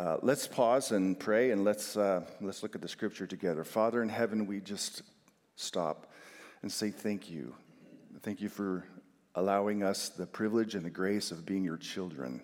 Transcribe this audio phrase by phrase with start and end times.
[0.00, 3.64] Uh, let's pause and pray and let's, uh, let's look at the scripture together.
[3.64, 5.02] Father in heaven, we just
[5.56, 6.10] stop
[6.62, 7.54] and say thank you.
[8.22, 8.86] Thank you for
[9.34, 12.40] allowing us the privilege and the grace of being your children,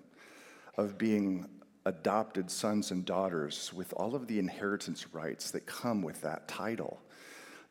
[0.76, 1.48] of being
[1.86, 7.00] adopted sons and daughters with all of the inheritance rights that come with that title.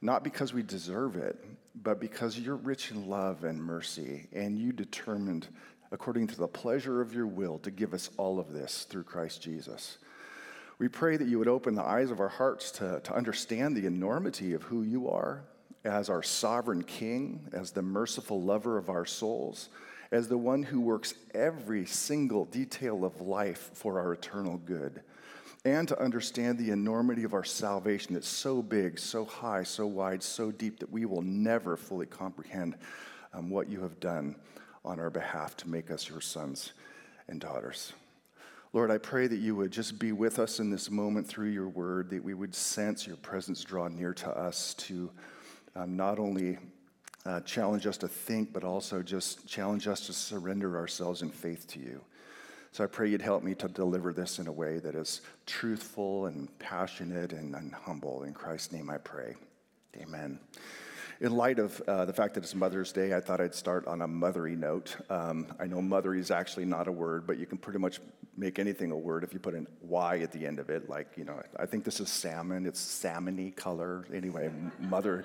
[0.02, 1.46] Not because we deserve it,
[1.76, 5.48] but because you're rich in love and mercy, and you determined,
[5.96, 9.42] according to the pleasure of your will, to give us all of this through Christ
[9.42, 9.98] Jesus.
[10.78, 13.86] We pray that you would open the eyes of our hearts to, to understand the
[13.86, 15.46] enormity of who you are
[15.86, 19.70] as our sovereign king, as the merciful lover of our souls,
[20.12, 25.02] as the one who works every single detail of life for our eternal good,
[25.64, 30.22] and to understand the enormity of our salvation that's so big, so high, so wide,
[30.22, 32.76] so deep that we will never fully comprehend
[33.34, 34.36] um, what you have done
[34.86, 36.74] on our behalf to make us your sons
[37.28, 37.94] and daughters.
[38.72, 41.70] Lord, I pray that you would just be with us in this moment through your
[41.70, 45.10] word, that we would sense your presence draw near to us to
[45.76, 46.58] um, not only
[47.26, 51.68] uh, challenge us to think, but also just challenge us to surrender ourselves in faith
[51.70, 52.02] to you.
[52.72, 56.26] So I pray you'd help me to deliver this in a way that is truthful
[56.26, 58.24] and passionate and, and humble.
[58.24, 59.36] In Christ's name I pray.
[60.02, 60.38] Amen.
[61.22, 64.02] In light of uh, the fact that it's Mother's Day, I thought I'd start on
[64.02, 64.98] a mothery note.
[65.10, 68.02] Um, I know mothery is actually not a word, but you can pretty much
[68.36, 70.90] make anything a word if you put an Y at the end of it.
[70.90, 74.06] Like, you know, I think this is salmon, it's salmony color.
[74.14, 75.24] Anyway, mother.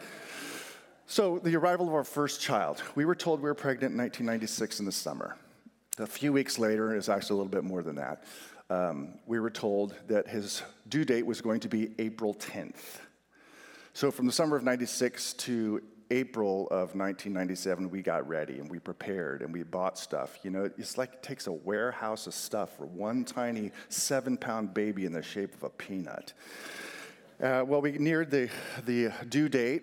[1.07, 2.81] So, the arrival of our first child.
[2.95, 5.37] We were told we were pregnant in 1996 in the summer.
[5.99, 8.23] A few weeks later, it's actually a little bit more than that,
[8.71, 13.01] um, we were told that his due date was going to be April 10th.
[14.01, 18.79] So, from the summer of 96 to April of 1997, we got ready and we
[18.79, 20.39] prepared and we bought stuff.
[20.43, 24.73] You know, it's like it takes a warehouse of stuff for one tiny seven pound
[24.73, 26.33] baby in the shape of a peanut.
[27.43, 28.49] Uh, well, we neared the,
[28.87, 29.83] the due date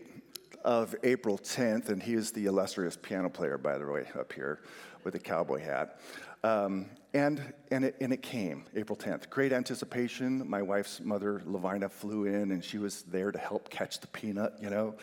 [0.66, 4.61] of April 10th, and he is the illustrious piano player, by the way, up here
[5.03, 6.00] with a cowboy hat.
[6.44, 9.30] Um, and, and, it, and it came, April 10th.
[9.30, 10.48] Great anticipation.
[10.48, 14.53] My wife's mother, Levina, flew in, and she was there to help catch the peanut,
[14.62, 14.96] you know.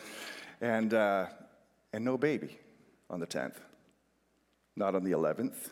[0.61, 1.27] And, uh,
[1.93, 2.57] and no baby
[3.09, 3.55] on the 10th.
[4.75, 5.71] Not on the 11th.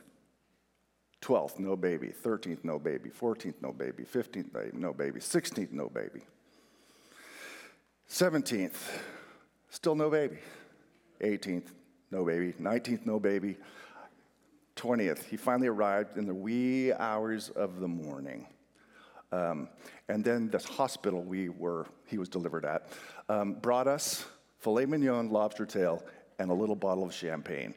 [1.21, 2.09] 12th, no baby.
[2.23, 3.09] 13th, no baby.
[3.09, 4.03] 14th, no baby.
[4.03, 5.19] 15th, no baby.
[5.19, 6.21] 16th, no baby.
[8.09, 8.75] 17th,
[9.73, 10.37] Still no baby.
[11.19, 11.69] 18th,
[12.11, 12.53] no baby.
[12.61, 13.57] 19th, no baby.
[14.83, 18.45] 20th, he finally arrived in the wee hours of the morning.
[19.31, 19.69] Um,
[20.09, 22.89] and then this hospital we were, he was delivered at,
[23.29, 24.25] um, brought us
[24.59, 26.03] filet mignon, lobster tail,
[26.37, 27.73] and a little bottle of champagne.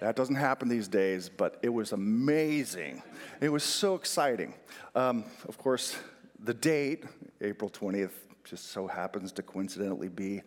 [0.00, 3.02] That doesn't happen these days, but it was amazing.
[3.40, 4.54] It was so exciting.
[4.94, 5.96] Um, of course,
[6.40, 7.04] the date,
[7.40, 10.42] April 20th, just so happens to coincidentally be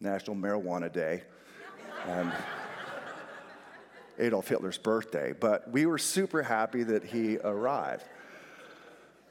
[0.00, 1.22] National Marijuana Day
[2.06, 2.32] and
[4.18, 8.04] Adolf Hitler's birthday, but we were super happy that he arrived.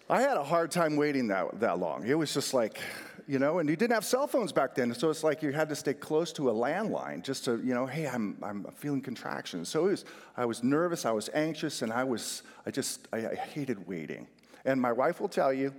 [0.10, 2.06] I had a hard time waiting that, that long.
[2.06, 2.80] It was just like,
[3.28, 5.70] you know, and you didn't have cell phones back then, so it's like you had
[5.70, 9.70] to stay close to a landline just to, you know, hey, I'm, I'm feeling contractions.
[9.70, 10.04] So was,
[10.36, 14.28] I was nervous, I was anxious, and I was, I just, I, I hated waiting.
[14.66, 15.74] And my wife will tell you,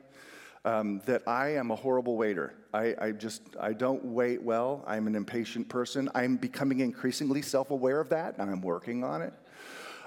[0.64, 2.54] um, that I am a horrible waiter.
[2.72, 4.82] I, I, just, I don't wait well.
[4.86, 6.08] I'm an impatient person.
[6.14, 9.32] I'm becoming increasingly self aware of that, and I'm working on it.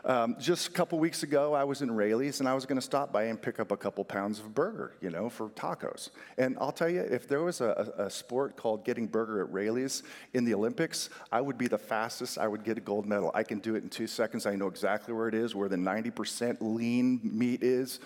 [0.05, 2.81] Um, just a couple weeks ago, I was in Raley's and I was going to
[2.81, 6.11] stop by and pick up a couple pounds of burger, you know, for tacos.
[6.37, 10.03] And I'll tell you, if there was a, a, sport called getting burger at Raley's
[10.33, 12.37] in the Olympics, I would be the fastest.
[12.37, 13.31] I would get a gold medal.
[13.33, 14.45] I can do it in two seconds.
[14.45, 17.99] I know exactly where it is, where the 90% lean meat is.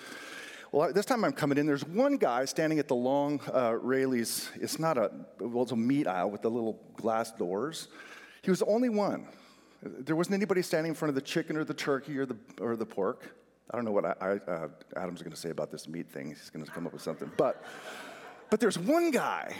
[0.74, 4.50] Well, this time I'm coming in, there's one guy standing at the long uh, Raley's.
[4.56, 7.90] It's not a, well, it's a meat aisle with the little glass doors.
[8.42, 9.28] He was the only one.
[9.84, 12.78] There wasn't anybody standing in front of the chicken or the turkey or the, or
[12.78, 13.36] the pork.
[13.70, 16.30] I don't know what I, I, uh, Adam's going to say about this meat thing.
[16.30, 17.30] He's going to come up with something.
[17.36, 17.66] But,
[18.50, 19.54] but there's one guy,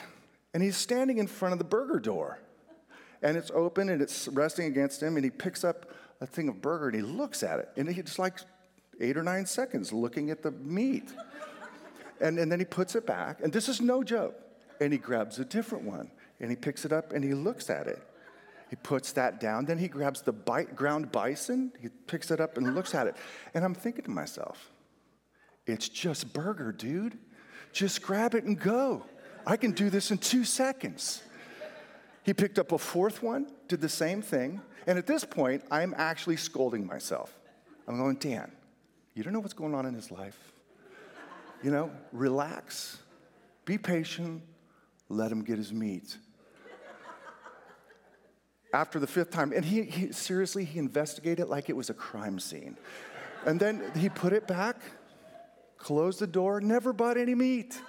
[0.54, 2.40] and he's standing in front of the burger door.
[3.22, 5.92] And it's open and it's resting against him, and he picks up
[6.22, 7.70] a thing of burger and he looks at it.
[7.76, 8.40] And he just like
[9.02, 11.14] eight or nine seconds looking at the meat.
[12.22, 14.36] and, and then he puts it back, and this is no joke.
[14.80, 16.10] And he grabs a different one,
[16.40, 18.02] and he picks it up and he looks at it.
[18.70, 19.66] He puts that down.
[19.66, 21.74] Then he grabs the bite, ground bison.
[21.82, 23.16] He picks it up and looks at it.
[23.54, 24.72] And I'm thinking to myself,
[25.68, 27.18] it's just burger, dude.
[27.74, 29.04] Just grab it and go.
[29.46, 31.22] I can do this in two seconds.
[32.24, 34.62] He picked up a fourth one, did the same thing.
[34.88, 37.38] And at this point, I'm actually scolding myself.
[37.88, 38.52] I'm going, Dan,
[39.14, 40.38] you don't know what's going on in his life.
[41.64, 42.98] You know, relax,
[43.66, 44.42] be patient,
[45.10, 46.18] let him get his meat.
[48.74, 52.40] After the fifth time, and he, he seriously, he investigated like it was a crime
[52.40, 52.78] scene.
[53.46, 54.78] And then he put it back,
[55.78, 57.80] closed the door, never bought any meat.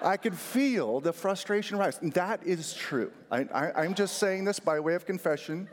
[0.00, 1.98] I could feel the frustration rise.
[2.00, 3.12] That is true.
[3.30, 5.68] I, am just saying this by way of confession.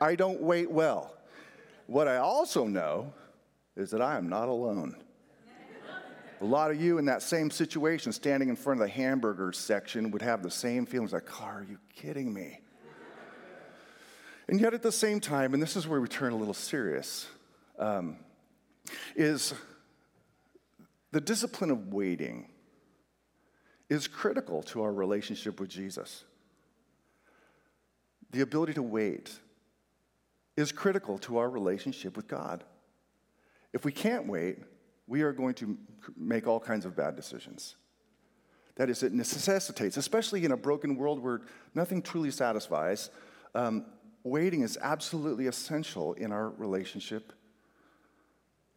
[0.00, 1.15] I don't wait well.
[1.86, 3.12] What I also know
[3.76, 4.96] is that I am not alone.
[6.40, 10.10] A lot of you in that same situation, standing in front of the hamburger section,
[10.10, 12.60] would have the same feelings like, oh, are you kidding me?
[14.48, 17.26] And yet at the same time, and this is where we turn a little serious,
[17.78, 18.18] um,
[19.16, 19.54] is
[21.10, 22.48] the discipline of waiting
[23.88, 26.24] is critical to our relationship with Jesus.
[28.32, 29.38] The ability to wait
[30.56, 32.64] is critical to our relationship with God.
[33.72, 34.58] If we can't wait,
[35.06, 35.76] we are going to
[36.16, 37.76] make all kinds of bad decisions.
[38.76, 41.42] That is, it necessitates, especially in a broken world where
[41.74, 43.10] nothing truly satisfies,
[43.54, 43.86] um,
[44.22, 47.32] waiting is absolutely essential in our relationship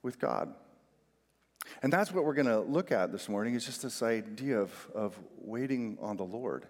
[0.01, 0.53] with God.
[1.81, 4.71] And that's what we're going to look at this morning is just this idea of,
[4.95, 6.67] of waiting on the Lord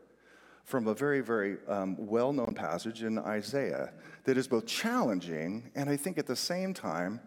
[0.63, 3.91] from a very, very um, well known passage in Isaiah
[4.25, 7.19] that is both challenging and I think at the same time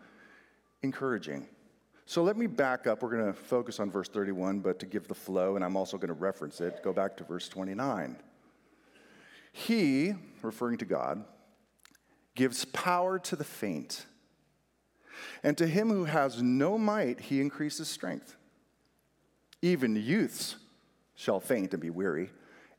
[0.82, 1.48] encouraging.
[2.06, 3.02] So let me back up.
[3.02, 5.96] We're going to focus on verse 31, but to give the flow, and I'm also
[5.96, 8.16] going to reference it, go back to verse 29.
[9.52, 11.24] He, referring to God,
[12.34, 14.06] gives power to the faint.
[15.42, 18.36] And to him who has no might, he increases strength.
[19.60, 20.56] Even youths
[21.14, 22.30] shall faint and be weary,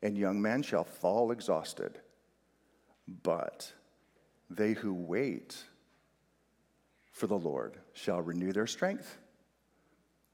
[0.03, 1.97] and young men shall fall exhausted.
[3.07, 3.71] But
[4.49, 5.57] they who wait
[7.11, 9.17] for the Lord shall renew their strength.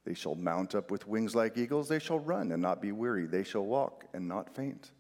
[0.06, 1.88] They shall mount up with wings like eagles.
[1.88, 3.28] They shall run and not be weary.
[3.28, 4.92] They shall walk and not faint.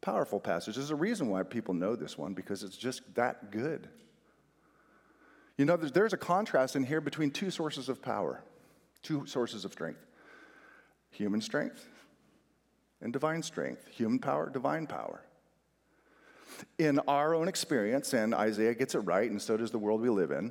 [0.00, 0.76] Powerful passage.
[0.76, 3.88] There's a reason why people know this one because it's just that good.
[5.56, 8.42] You know, there's, a contrast in here between two sources of power,
[9.02, 10.00] two sources of strength
[11.10, 11.86] human strength
[13.04, 15.22] and divine strength, human power, divine power.
[16.78, 20.08] In our own experience, and Isaiah gets it right, and so does the world we
[20.08, 20.50] live in,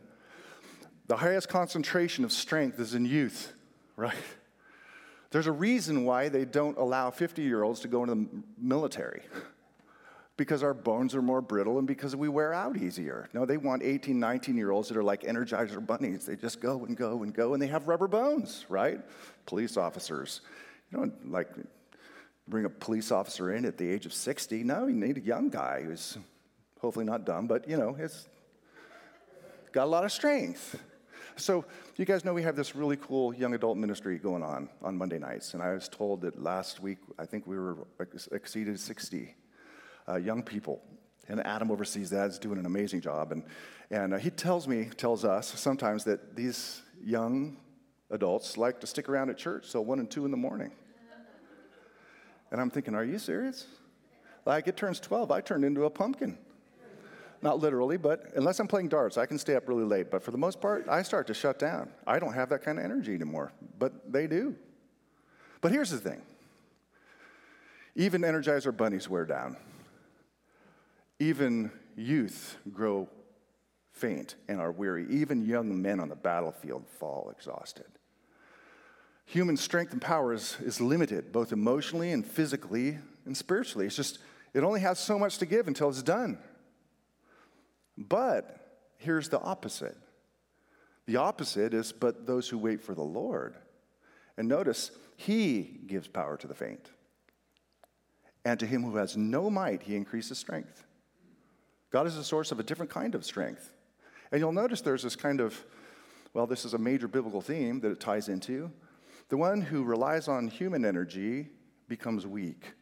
[1.07, 3.53] the highest concentration of strength is in youth,
[3.97, 4.15] right?
[5.31, 9.23] There's a reason why they don't allow 50 year olds to go into the military
[10.37, 13.29] because our bones are more brittle and because we wear out easier.
[13.33, 16.27] No, they want 18, 19 year olds that are like Energizer bunnies.
[16.27, 18.99] They just go and go and go, and they have rubber bones, right?
[19.47, 20.41] Police officers.
[20.91, 21.49] You don't like
[22.47, 24.63] bring a police officer in at the age of 60.
[24.63, 26.17] No, you need a young guy who's
[26.79, 28.27] hopefully not dumb, but you know, it's
[29.71, 30.79] got a lot of strength.
[31.35, 34.95] So, you guys know we have this really cool young adult ministry going on on
[34.95, 35.55] Monday nights.
[35.55, 37.87] And I was told that last week, I think we were
[38.31, 39.35] exceeded 60
[40.07, 40.81] uh, young people.
[41.27, 43.31] And Adam oversees that, is doing an amazing job.
[43.31, 43.43] And,
[43.89, 47.57] and uh, he tells me, tells us sometimes that these young
[48.11, 50.71] adults like to stick around at church till one and two in the morning.
[52.53, 53.65] And I'm thinking, are you serious?
[54.45, 56.37] Like it turns 12, I turned into a pumpkin.
[57.41, 60.11] Not literally, but unless I'm playing darts, I can stay up really late.
[60.11, 61.89] But for the most part, I start to shut down.
[62.05, 64.55] I don't have that kind of energy anymore, but they do.
[65.61, 66.21] But here's the thing
[67.95, 69.57] even Energizer bunnies wear down.
[71.19, 73.09] Even youth grow
[73.91, 75.07] faint and are weary.
[75.09, 77.87] Even young men on the battlefield fall exhausted.
[79.25, 83.85] Human strength and power is, is limited, both emotionally and physically and spiritually.
[83.85, 84.19] It's just,
[84.53, 86.37] it only has so much to give until it's done.
[87.97, 88.59] But
[88.97, 89.97] here's the opposite
[91.05, 93.55] the opposite is, but those who wait for the Lord.
[94.37, 96.89] And notice, He gives power to the faint.
[98.45, 100.85] And to him who has no might, He increases strength.
[101.91, 103.71] God is the source of a different kind of strength.
[104.31, 105.63] And you'll notice there's this kind of,
[106.33, 108.71] well, this is a major biblical theme that it ties into.
[109.29, 111.49] The one who relies on human energy
[111.87, 112.73] becomes weak.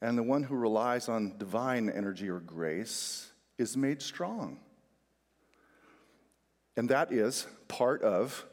[0.00, 4.60] And the one who relies on divine energy or grace is made strong.
[6.76, 8.46] And that is part of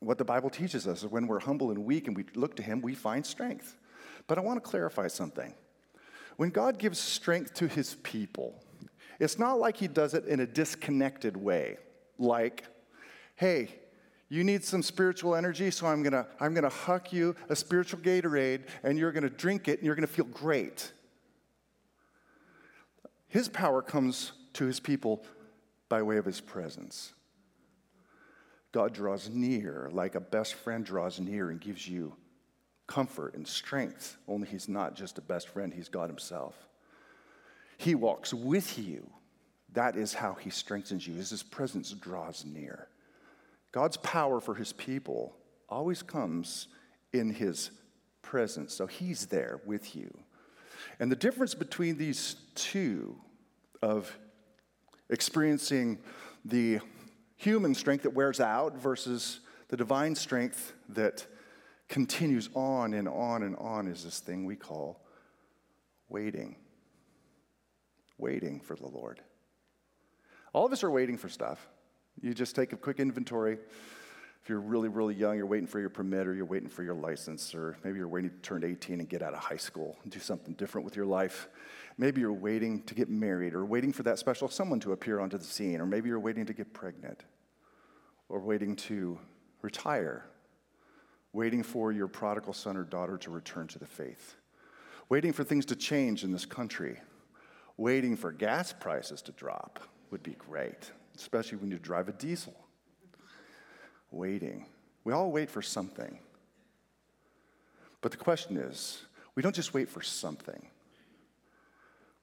[0.00, 1.02] what the Bible teaches us.
[1.04, 3.76] When we're humble and weak and we look to Him, we find strength.
[4.26, 5.54] But I want to clarify something.
[6.36, 8.62] When God gives strength to His people,
[9.18, 11.78] it's not like he does it in a disconnected way,
[12.18, 12.64] like,
[13.36, 13.68] hey,
[14.28, 18.62] you need some spiritual energy, so I'm gonna, I'm gonna huck you a spiritual Gatorade
[18.82, 20.92] and you're gonna drink it and you're gonna feel great.
[23.28, 25.24] His power comes to his people
[25.88, 27.12] by way of his presence.
[28.72, 32.14] God draws near, like a best friend draws near and gives you
[32.86, 34.16] comfort and strength.
[34.28, 36.54] Only He's not just a best friend, He's God Himself.
[37.78, 39.08] He walks with you.
[39.72, 42.88] That is how He strengthens you, as His presence draws near.
[43.76, 45.36] God's power for His people
[45.68, 46.68] always comes
[47.12, 47.70] in His
[48.22, 48.72] presence.
[48.72, 50.16] So He's there with you.
[50.98, 53.16] And the difference between these two
[53.82, 54.16] of
[55.10, 55.98] experiencing
[56.42, 56.80] the
[57.36, 61.26] human strength that wears out versus the divine strength that
[61.86, 65.04] continues on and on and on is this thing we call
[66.08, 66.56] waiting.
[68.16, 69.20] Waiting for the Lord.
[70.54, 71.68] All of us are waiting for stuff.
[72.20, 73.58] You just take a quick inventory.
[74.42, 76.94] If you're really, really young, you're waiting for your permit or you're waiting for your
[76.94, 80.12] license, or maybe you're waiting to turn 18 and get out of high school and
[80.12, 81.48] do something different with your life.
[81.98, 85.36] Maybe you're waiting to get married or waiting for that special someone to appear onto
[85.36, 87.24] the scene, or maybe you're waiting to get pregnant
[88.28, 89.18] or waiting to
[89.62, 90.24] retire,
[91.32, 94.36] waiting for your prodigal son or daughter to return to the faith,
[95.08, 97.00] waiting for things to change in this country,
[97.76, 99.80] waiting for gas prices to drop
[100.12, 102.54] would be great, especially when you drive a diesel.
[104.10, 104.66] Waiting.
[105.04, 106.18] We all wait for something.
[108.00, 109.02] But the question is,
[109.34, 110.68] we don't just wait for something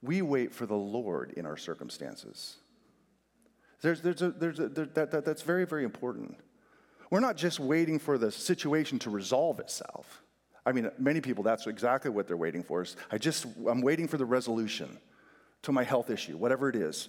[0.03, 2.57] we wait for the Lord in our circumstances.
[3.81, 6.37] There's, there's a, there's a, there, that, that, that's very, very important.
[7.09, 10.21] We're not just waiting for the situation to resolve itself.
[10.65, 12.81] I mean, many people, that's exactly what they're waiting for.
[12.81, 14.99] Is I just, I'm waiting for the resolution
[15.63, 17.07] to my health issue, whatever it is.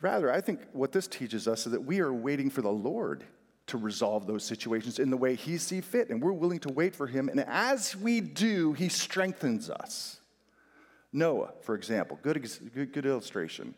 [0.00, 3.24] Rather, I think what this teaches us is that we are waiting for the Lord
[3.66, 6.94] to resolve those situations in the way He sees fit, and we're willing to wait
[6.94, 7.28] for Him.
[7.28, 10.20] And as we do, He strengthens us.
[11.12, 13.74] Noah, for example, good, good, good illustration.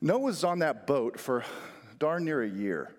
[0.00, 1.44] Noah's on that boat for
[1.98, 2.90] darn near a year.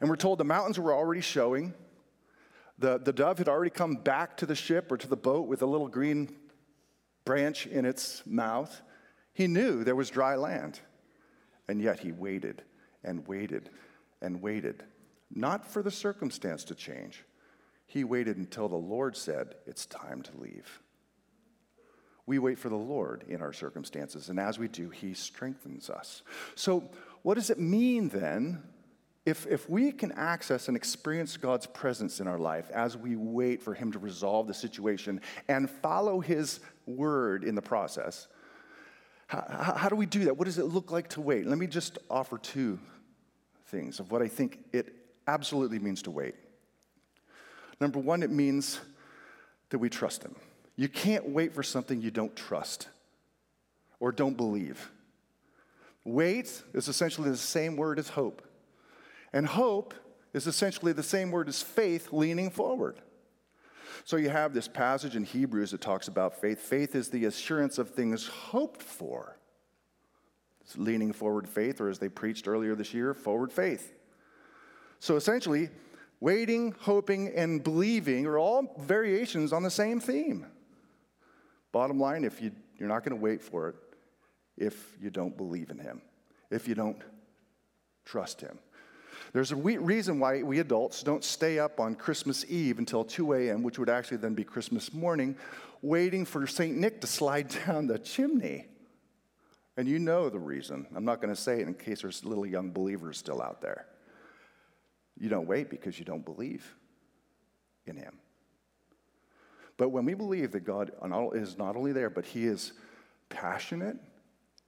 [0.00, 1.74] And we're told the mountains were already showing.
[2.78, 5.60] The, the dove had already come back to the ship or to the boat with
[5.60, 6.34] a little green
[7.24, 8.80] branch in its mouth.
[9.32, 10.80] He knew there was dry land.
[11.70, 12.62] And yet he waited
[13.04, 13.70] and waited
[14.20, 14.82] and waited,
[15.32, 17.24] not for the circumstance to change.
[17.86, 20.80] He waited until the Lord said, It's time to leave.
[22.26, 26.22] We wait for the Lord in our circumstances, and as we do, He strengthens us.
[26.56, 26.90] So,
[27.22, 28.62] what does it mean then
[29.24, 33.62] if, if we can access and experience God's presence in our life as we wait
[33.62, 38.26] for Him to resolve the situation and follow His word in the process?
[39.30, 40.36] How, how do we do that?
[40.36, 41.46] What does it look like to wait?
[41.46, 42.80] Let me just offer two
[43.66, 44.92] things of what I think it
[45.28, 46.34] absolutely means to wait.
[47.80, 48.80] Number one, it means
[49.68, 50.34] that we trust Him.
[50.74, 52.88] You can't wait for something you don't trust
[54.00, 54.90] or don't believe.
[56.04, 58.42] Wait is essentially the same word as hope.
[59.32, 59.94] And hope
[60.32, 63.00] is essentially the same word as faith leaning forward.
[64.04, 66.60] So you have this passage in Hebrews that talks about faith.
[66.60, 69.36] Faith is the assurance of things hoped for.
[70.60, 73.92] It's leaning forward faith, or as they preached earlier this year, forward faith.
[75.00, 75.70] So essentially,
[76.20, 80.46] waiting, hoping, and believing are all variations on the same theme.
[81.72, 83.76] Bottom line, if you, you're not going to wait for it
[84.56, 86.02] if you don't believe in Him,
[86.50, 87.00] if you don't
[88.04, 88.58] trust Him.
[89.32, 93.62] There's a reason why we adults don't stay up on Christmas Eve until 2 a.m.,
[93.62, 95.36] which would actually then be Christmas morning,
[95.82, 96.76] waiting for St.
[96.76, 98.66] Nick to slide down the chimney.
[99.76, 100.86] And you know the reason.
[100.94, 103.86] I'm not going to say it in case there's little young believers still out there.
[105.18, 106.74] You don't wait because you don't believe
[107.86, 108.18] in Him.
[109.76, 110.92] But when we believe that God
[111.34, 112.72] is not only there, but He is
[113.28, 113.96] passionate,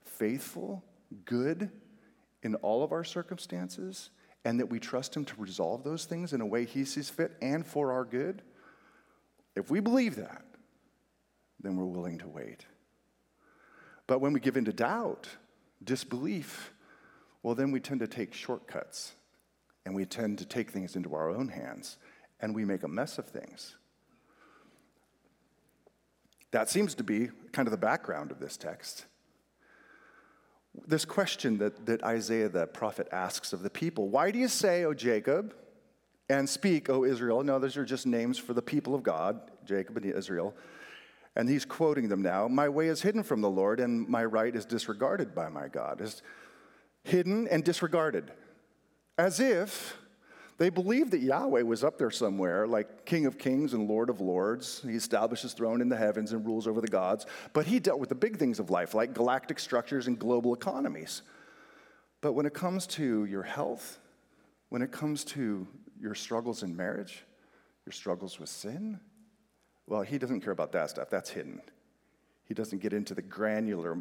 [0.04, 0.84] faithful,
[1.24, 1.70] good
[2.42, 4.10] in all of our circumstances,
[4.44, 7.32] and that we trust Him to resolve those things in a way He sees fit
[7.40, 8.42] and for our good,
[9.54, 10.44] if we believe that,
[11.60, 12.66] then we're willing to wait.
[14.06, 15.28] But when we give in to doubt,
[15.82, 16.72] disbelief,
[17.42, 19.14] well, then we tend to take shortcuts
[19.84, 21.98] and we tend to take things into our own hands
[22.40, 23.76] and we make a mess of things.
[26.50, 29.06] That seems to be kind of the background of this text.
[30.86, 34.84] This question that, that Isaiah the prophet asks of the people Why do you say,
[34.84, 35.54] O Jacob,
[36.28, 37.42] and speak, O Israel?
[37.42, 40.54] No, those are just names for the people of God, Jacob and Israel.
[41.36, 44.54] And he's quoting them now My way is hidden from the Lord, and my right
[44.54, 46.00] is disregarded by my God.
[46.00, 46.22] Is
[47.04, 48.32] hidden and disregarded.
[49.18, 49.98] As if
[50.62, 54.20] they believed that Yahweh was up there somewhere, like King of Kings and Lord of
[54.20, 54.80] Lords.
[54.86, 57.26] He established his throne in the heavens and rules over the gods.
[57.52, 61.22] But he dealt with the big things of life, like galactic structures and global economies.
[62.20, 63.98] But when it comes to your health,
[64.68, 65.66] when it comes to
[66.00, 67.24] your struggles in marriage,
[67.84, 69.00] your struggles with sin,
[69.88, 71.10] well, he doesn't care about that stuff.
[71.10, 71.60] That's hidden.
[72.44, 74.00] He doesn't get into the granular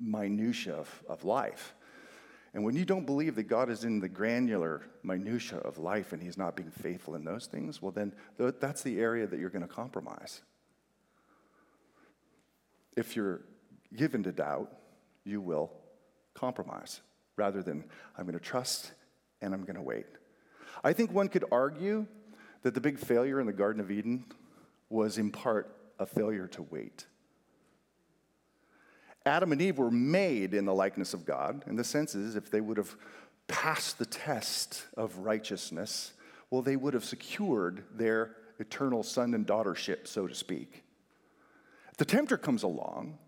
[0.00, 1.76] minutia of, of life.
[2.54, 6.22] And when you don't believe that God is in the granular minutia of life and
[6.22, 9.66] he's not being faithful in those things, well, then that's the area that you're going
[9.66, 10.42] to compromise.
[12.94, 13.40] If you're
[13.96, 14.70] given to doubt,
[15.24, 15.72] you will
[16.34, 17.00] compromise
[17.36, 17.84] rather than
[18.18, 18.92] I'm going to trust
[19.40, 20.06] and I'm going to wait.
[20.84, 22.06] I think one could argue
[22.62, 24.26] that the big failure in the Garden of Eden
[24.90, 27.06] was in part a failure to wait.
[29.24, 32.50] Adam and Eve were made in the likeness of God, and the sense is if
[32.50, 32.96] they would have
[33.46, 36.12] passed the test of righteousness,
[36.50, 40.84] well, they would have secured their eternal son and daughtership, so to speak.
[41.98, 43.18] The tempter comes along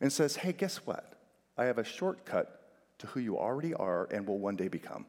[0.00, 1.14] and says, Hey, guess what?
[1.56, 5.06] I have a shortcut to who you already are and will one day become.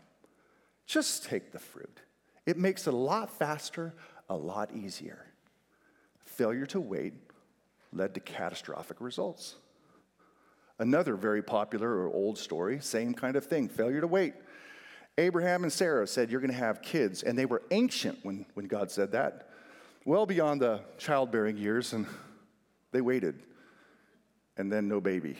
[0.85, 1.99] Just take the fruit.
[2.45, 3.93] It makes it a lot faster,
[4.29, 5.25] a lot easier.
[6.25, 7.13] Failure to wait
[7.91, 9.55] led to catastrophic results.
[10.79, 14.33] Another very popular or old story, same kind of thing failure to wait.
[15.17, 17.23] Abraham and Sarah said, You're going to have kids.
[17.23, 19.49] And they were ancient when, when God said that,
[20.05, 21.93] well beyond the childbearing years.
[21.93, 22.05] And
[22.91, 23.41] they waited.
[24.57, 25.37] And then no baby.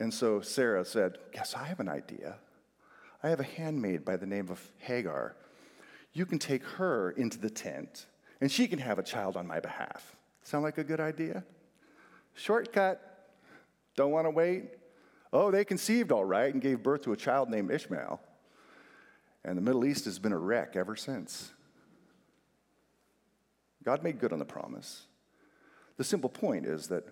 [0.00, 2.36] And so Sarah said, Guess I have an idea.
[3.22, 5.34] I have a handmaid by the name of Hagar.
[6.12, 8.06] You can take her into the tent,
[8.40, 10.16] and she can have a child on my behalf.
[10.44, 11.44] Sound like a good idea?
[12.34, 13.07] Shortcut.
[13.98, 14.62] Don't want to wait?
[15.32, 18.20] Oh, they conceived all right and gave birth to a child named Ishmael.
[19.44, 21.50] And the Middle East has been a wreck ever since.
[23.82, 25.02] God made good on the promise.
[25.96, 27.08] The simple point is that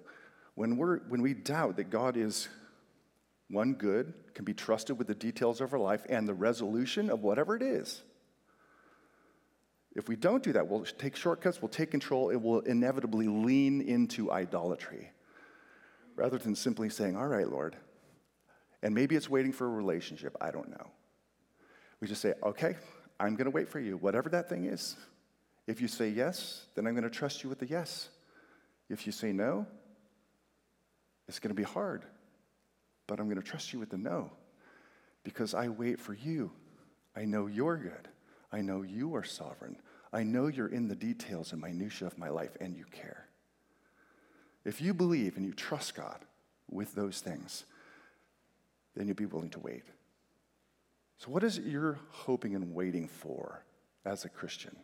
[0.54, 2.48] when, we're, when we doubt that God is
[3.50, 7.24] one good, can be trusted with the details of our life and the resolution of
[7.24, 8.02] whatever it is,
[9.96, 13.80] if we don't do that, we'll take shortcuts, we'll take control, it will inevitably lean
[13.80, 15.10] into idolatry
[16.16, 17.76] rather than simply saying, All right, Lord.
[18.82, 20.36] And maybe it's waiting for a relationship.
[20.40, 20.90] I don't know.
[22.00, 22.76] We just say, Okay,
[23.20, 24.96] I'm going to wait for you, whatever that thing is.
[25.66, 28.08] If you say yes, then I'm going to trust you with the yes.
[28.88, 29.66] If you say no,
[31.28, 32.04] it's going to be hard,
[33.06, 34.30] but I'm going to trust you with the no
[35.24, 36.52] because I wait for you.
[37.16, 38.08] I know you're good.
[38.52, 39.76] I know you are sovereign.
[40.12, 43.25] I know you're in the details and minutiae of my life and you care.
[44.66, 46.18] If you believe and you trust God
[46.68, 47.64] with those things,
[48.96, 49.84] then you'll be willing to wait.
[51.18, 53.62] So, what is it you're hoping and waiting for
[54.04, 54.76] as a Christian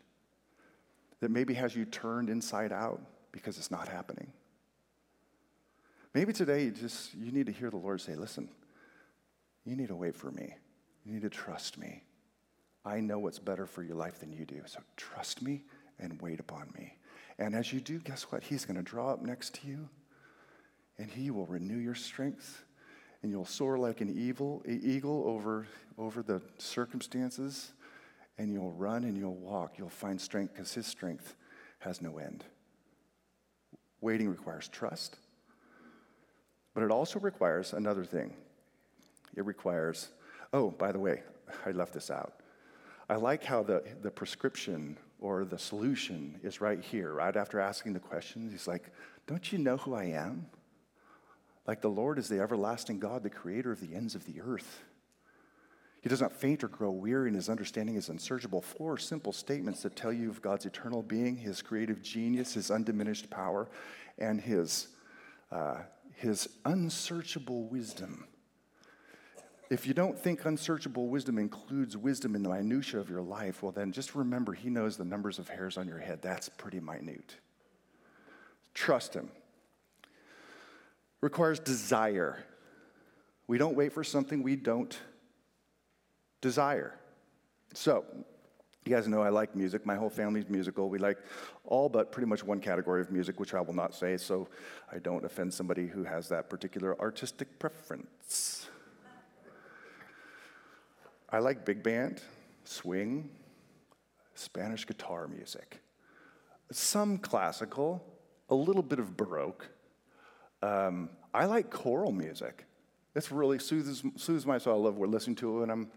[1.19, 4.33] that maybe has you turned inside out because it's not happening?
[6.15, 8.49] Maybe today you just you need to hear the Lord say, "Listen,
[9.65, 10.55] you need to wait for me.
[11.05, 12.05] You need to trust me.
[12.85, 14.63] I know what's better for your life than you do.
[14.67, 15.65] So trust me
[15.99, 16.99] and wait upon me."
[17.39, 18.43] And as you do, guess what?
[18.43, 19.89] He's going to draw up next to you
[20.99, 22.65] and he will renew your strength
[23.23, 25.67] and you'll soar like an evil, eagle over,
[25.99, 27.73] over the circumstances
[28.39, 29.79] and you'll run and you'll walk.
[29.79, 31.35] You'll find strength because his strength
[31.81, 32.45] has no end.
[34.01, 35.17] Waiting requires trust,
[36.75, 38.35] but it also requires another thing.
[39.37, 40.09] It requires,
[40.53, 41.23] oh, by the way,
[41.65, 42.35] I left this out.
[43.09, 47.93] I like how the, the prescription or the solution is right here, right after asking
[47.93, 48.51] the questions.
[48.51, 48.91] He's like,
[49.29, 50.47] Don't you know who I am?
[51.65, 54.83] Like the Lord is the everlasting God, the creator of the ends of the earth.
[56.01, 58.61] He does not faint or grow weary, and his understanding is unsearchable.
[58.61, 63.31] Four simple statements that tell you of God's eternal being, his creative genius, his undiminished
[63.31, 63.69] power,
[64.19, 64.89] and his,
[65.53, 65.83] uh,
[66.17, 68.27] his unsearchable wisdom.
[69.73, 73.73] If you don't think unsearchable wisdom includes wisdom in the minutiae of your life, well,
[73.73, 76.21] then just remember He knows the numbers of hairs on your head.
[76.21, 77.37] That's pretty minute.
[78.75, 79.31] Trust Him.
[81.23, 82.45] Requires desire.
[83.47, 84.95] We don't wait for something we don't
[86.43, 86.93] desire.
[87.73, 88.05] So,
[88.85, 89.87] you guys know I like music.
[89.87, 90.91] My whole family's musical.
[90.91, 91.17] We like
[91.65, 94.49] all but pretty much one category of music, which I will not say, so
[94.93, 98.69] I don't offend somebody who has that particular artistic preference.
[101.33, 102.21] I like big band,
[102.65, 103.31] swing,
[104.35, 105.81] Spanish guitar music,
[106.71, 108.05] some classical,
[108.51, 109.67] a little bit of Baroque.
[110.63, 112.67] Um, I like choral music.
[113.15, 114.75] This really soothes, soothes my soul.
[114.75, 115.91] I love listening to it when I'm,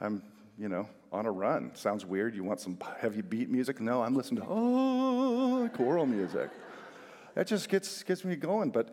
[0.00, 0.22] I'm,
[0.58, 1.70] you know, on a run.
[1.74, 2.34] Sounds weird.
[2.34, 3.80] You want some heavy beat music?
[3.80, 6.50] No, I'm listening to oh choral music.
[7.34, 8.70] That just gets gets me going.
[8.70, 8.90] But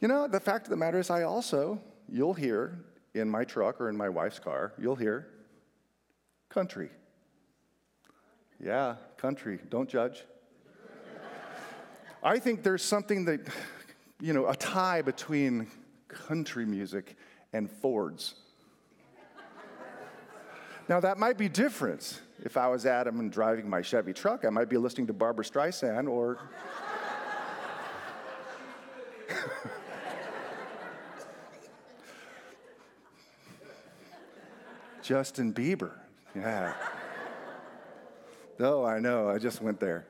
[0.00, 2.78] you know, the fact of the matter is, I also you'll hear
[3.14, 5.28] in my truck or in my wife's car, you'll hear
[6.54, 6.88] Country.
[8.60, 9.58] Yeah, country.
[9.70, 10.22] Don't judge.
[12.22, 13.40] I think there's something that,
[14.20, 15.66] you know, a tie between
[16.06, 17.16] country music
[17.52, 18.34] and Fords.
[20.88, 22.20] now, that might be different.
[22.44, 25.44] If I was Adam and driving my Chevy truck, I might be listening to Barbara
[25.44, 26.38] Streisand or.
[35.04, 35.92] Justin Bieber.
[36.34, 36.72] Yeah.
[38.58, 39.28] No, I know.
[39.28, 40.06] I just went there.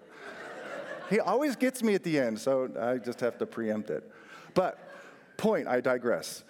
[1.11, 4.09] He always gets me at the end, so I just have to preempt it.
[4.55, 4.79] But,
[5.37, 6.45] point, I digress.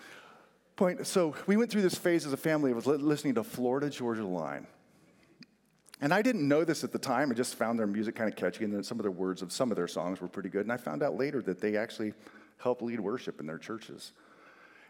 [0.76, 4.26] Point, so we went through this phase as a family of listening to Florida Georgia
[4.26, 4.66] Line.
[6.02, 7.30] And I didn't know this at the time.
[7.30, 9.52] I just found their music kind of catchy, and then some of their words of
[9.52, 10.62] some of their songs were pretty good.
[10.62, 12.12] And I found out later that they actually
[12.58, 14.12] help lead worship in their churches.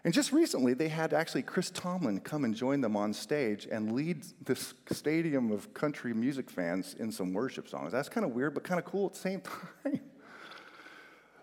[0.05, 3.93] And just recently, they had actually Chris Tomlin come and join them on stage and
[3.93, 7.93] lead this stadium of country music fans in some worship songs.
[7.93, 9.41] That's kind of weird, but kind of cool at the same
[9.85, 10.01] time.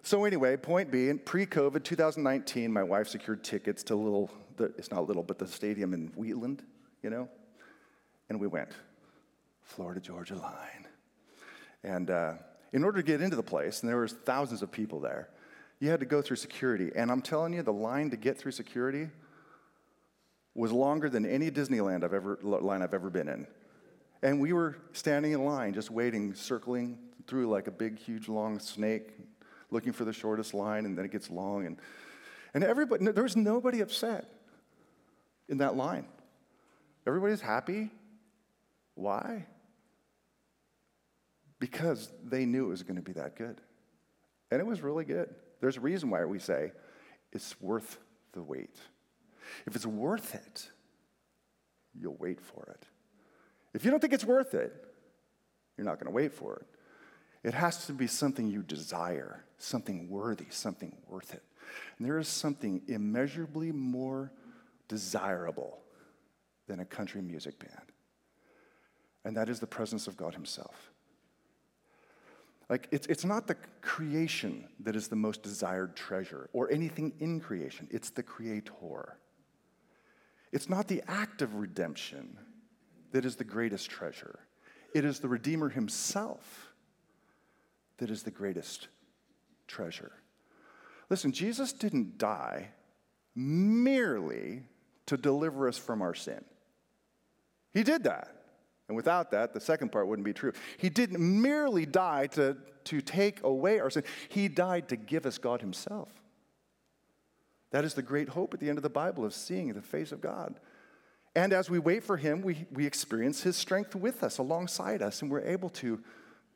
[0.03, 5.07] So, anyway, point being, pre COVID 2019, my wife secured tickets to little, it's not
[5.07, 6.63] little, but the stadium in Wheatland,
[7.01, 7.29] you know?
[8.29, 8.69] And we went,
[9.63, 10.87] Florida Georgia Line.
[11.83, 12.33] And uh,
[12.73, 15.29] in order to get into the place, and there was thousands of people there,
[15.81, 16.91] you had to go through security.
[16.95, 19.09] And I'm telling you, the line to get through security
[20.53, 23.47] was longer than any Disneyland I've ever, line I've ever been in.
[24.21, 28.59] And we were standing in line, just waiting, circling through like a big, huge, long
[28.59, 29.09] snake,
[29.71, 31.65] looking for the shortest line, and then it gets long.
[31.65, 31.77] And,
[32.53, 34.29] and everybody, there was nobody upset
[35.49, 36.05] in that line.
[37.07, 37.89] Everybody's happy.
[38.93, 39.47] Why?
[41.57, 43.59] Because they knew it was going to be that good.
[44.51, 45.33] And it was really good.
[45.61, 46.73] There's a reason why we say
[47.31, 47.99] it's worth
[48.33, 48.75] the wait.
[49.65, 50.69] If it's worth it,
[51.93, 52.85] you'll wait for it.
[53.73, 54.73] If you don't think it's worth it,
[55.77, 56.65] you're not going to wait for it.
[57.43, 61.43] It has to be something you desire, something worthy, something worth it.
[61.97, 64.31] And there is something immeasurably more
[64.87, 65.79] desirable
[66.67, 67.91] than a country music band,
[69.25, 70.90] and that is the presence of God Himself.
[72.71, 77.41] Like, it's, it's not the creation that is the most desired treasure or anything in
[77.41, 79.17] creation, it's the creator.
[80.53, 82.37] It's not the act of redemption
[83.11, 84.39] that is the greatest treasure,
[84.95, 86.71] it is the Redeemer himself
[87.97, 88.87] that is the greatest
[89.67, 90.13] treasure.
[91.09, 92.69] Listen, Jesus didn't die
[93.35, 94.63] merely
[95.07, 96.45] to deliver us from our sin.
[97.73, 98.40] He did that.
[98.91, 100.51] And without that, the second part wouldn't be true.
[100.77, 105.37] He didn't merely die to, to take away our sin, He died to give us
[105.37, 106.09] God Himself.
[107.69, 110.11] That is the great hope at the end of the Bible of seeing the face
[110.11, 110.59] of God.
[111.37, 115.21] And as we wait for Him, we, we experience His strength with us, alongside us,
[115.21, 116.01] and we're able to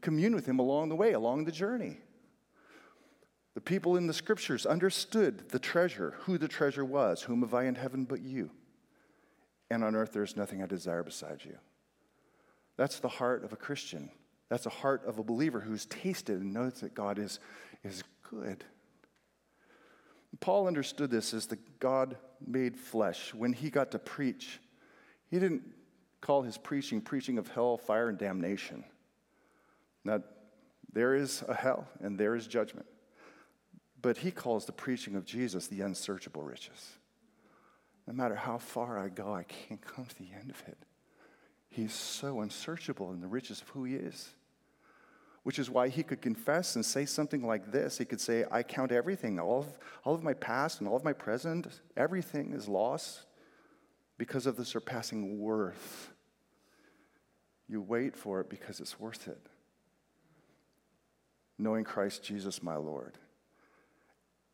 [0.02, 2.00] commune with Him along the way, along the journey.
[3.54, 7.22] The people in the scriptures understood the treasure, who the treasure was.
[7.22, 8.52] Whom have I in heaven but you?
[9.72, 11.58] And on earth there is nothing I desire besides you.
[12.78, 14.10] That's the heart of a Christian.
[14.50, 17.40] That's the heart of a believer who's tasted and knows that God is,
[17.84, 18.64] is good.
[20.40, 23.34] Paul understood this as the God made flesh.
[23.34, 24.60] When he got to preach,
[25.30, 25.64] he didn't
[26.22, 28.84] call his preaching preaching of hell, fire, and damnation.
[30.04, 30.22] Now,
[30.92, 32.86] there is a hell and there is judgment.
[34.02, 36.92] But he calls the preaching of Jesus the unsearchable riches.
[38.08, 40.78] No matter how far I go, I can't come to the end of it.
[41.70, 44.30] He's so unsearchable in the riches of who he is.
[45.44, 47.98] Which is why he could confess and say something like this.
[47.98, 51.04] He could say, I count everything, all of, all of my past and all of
[51.04, 53.26] my present, everything is lost
[54.18, 56.12] because of the surpassing worth.
[57.68, 59.40] You wait for it because it's worth it.
[61.60, 63.18] Knowing Christ Jesus, my Lord.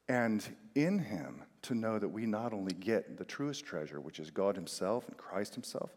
[0.10, 0.44] And
[0.76, 4.56] in him, to know that we not only get the truest treasure, which is God
[4.56, 5.92] Himself and Christ Himself,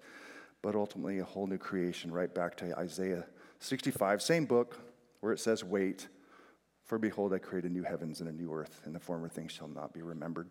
[0.65, 3.27] but ultimately a whole new creation, right back to Isaiah
[3.59, 4.79] 65, same book,
[5.21, 6.09] where it says, Wait,
[6.87, 9.53] for behold, I create a new heavens and a new earth, and the former things
[9.53, 10.49] shall not be remembered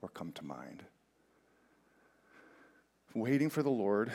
[0.00, 0.84] or come to mind.
[3.16, 4.12] Waiting for the Lord,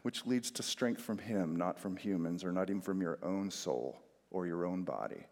[0.00, 3.50] which leads to strength from Him, not from humans, or not even from your own
[3.50, 3.98] soul
[4.30, 5.26] or your own body,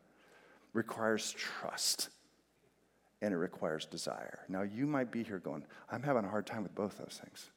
[0.74, 2.10] requires trust
[3.22, 4.40] and it requires desire.
[4.46, 7.50] Now, you might be here going, I'm having a hard time with both those things.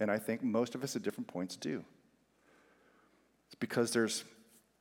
[0.00, 1.84] And I think most of us at different points do.
[3.46, 4.24] It's because there's,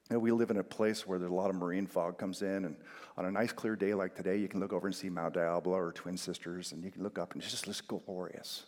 [0.09, 2.41] you know, we live in a place where there's a lot of marine fog comes
[2.41, 2.75] in, and
[3.17, 5.77] on a nice clear day like today, you can look over and see Mount Diablo
[5.77, 8.65] or Twin Sisters, and you can look up and it just looks glorious.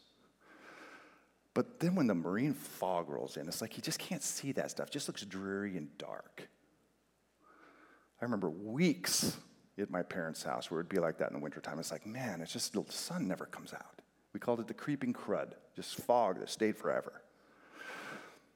[1.53, 4.71] But then when the marine fog rolls in, it's like you just can't see that
[4.71, 4.87] stuff.
[4.87, 6.47] It just looks dreary and dark.
[8.21, 9.37] I remember weeks
[9.77, 11.79] at my parents' house where it'd be like that in the wintertime.
[11.79, 14.01] It's like, man, it's just the sun never comes out.
[14.33, 17.21] We called it the creeping crud, just fog that stayed forever.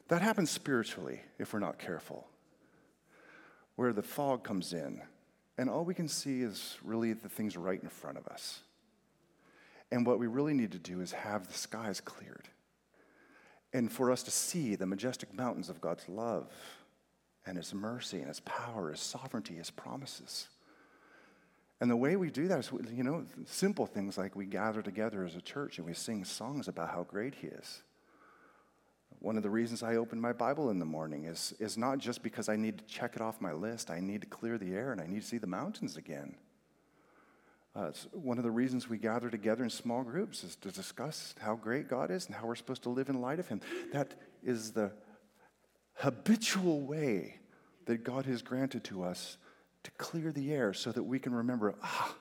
[0.09, 2.27] That happens spiritually if we're not careful,
[3.75, 5.01] where the fog comes in,
[5.57, 8.61] and all we can see is really the things right in front of us.
[9.91, 12.49] And what we really need to do is have the skies cleared.
[13.73, 16.51] And for us to see the majestic mountains of God's love
[17.45, 20.47] and His mercy and His power, His sovereignty, His promises.
[21.83, 25.25] And the way we do that is, you know, simple things like we gather together
[25.25, 27.83] as a church and we sing songs about how great He is.
[29.19, 32.23] One of the reasons I open my Bible in the morning is, is not just
[32.23, 34.93] because I need to check it off my list, I need to clear the air
[34.93, 36.37] and I need to see the mountains again.
[37.75, 41.55] Uh, one of the reasons we gather together in small groups is to discuss how
[41.55, 43.59] great God is and how we're supposed to live in light of Him.
[43.91, 44.93] That is the
[45.95, 47.41] habitual way
[47.87, 49.37] that God has granted to us
[49.83, 52.15] to clear the air so that we can remember, ah,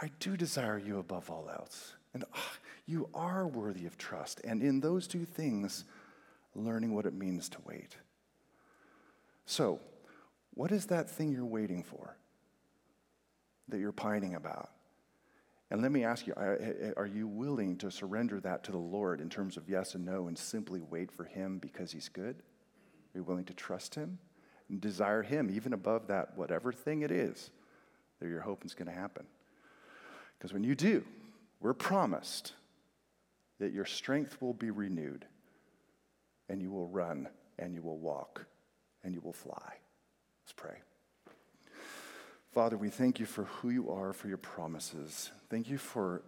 [0.00, 1.94] I do desire you above all else.
[2.14, 2.52] And ah,
[2.86, 4.40] you are worthy of trust.
[4.44, 5.84] And in those two things,
[6.54, 7.96] learning what it means to wait.
[9.46, 9.80] So,
[10.54, 12.16] what is that thing you're waiting for
[13.68, 14.70] that you're pining about?
[15.70, 19.28] And let me ask you are you willing to surrender that to the Lord in
[19.28, 22.36] terms of yes and no and simply wait for Him because He's good?
[22.36, 24.18] Are you willing to trust Him
[24.68, 27.50] and desire Him even above that, whatever thing it is
[28.20, 29.26] that you're hoping is going to happen?
[30.38, 31.04] Because when you do,
[31.60, 32.52] we're promised
[33.58, 35.24] that your strength will be renewed
[36.48, 37.28] and you will run
[37.58, 38.46] and you will walk
[39.02, 39.74] and you will fly.
[40.44, 40.76] Let's pray.
[42.52, 45.30] Father, we thank you for who you are, for your promises.
[45.50, 46.22] Thank you for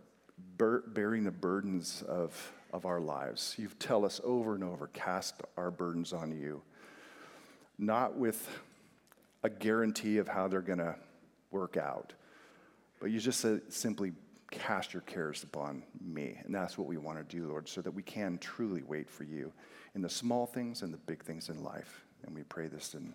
[0.56, 3.54] bur- bearing the burdens of, of our lives.
[3.58, 6.62] You tell us over and over cast our burdens on you,
[7.80, 8.48] not with
[9.42, 10.94] a guarantee of how they're going to
[11.50, 12.12] work out,
[13.00, 14.12] but you just simply
[14.50, 16.38] cast your cares upon me.
[16.44, 19.24] And that's what we want to do, Lord, so that we can truly wait for
[19.24, 19.52] you
[19.94, 22.04] in the small things and the big things in life.
[22.24, 23.14] And we pray this in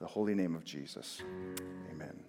[0.00, 1.22] the holy name of Jesus.
[1.92, 2.24] Amen.